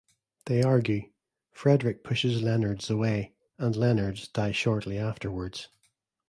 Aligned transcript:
They 0.45 0.63
argue; 0.63 1.11
Frederick 1.51 2.03
pushes 2.03 2.41
Leonards 2.41 2.89
away, 2.89 3.35
and 3.59 3.75
Leonards 3.75 4.27
dies 4.29 4.55
shortly 4.55 4.97
afterwards. 4.97 5.67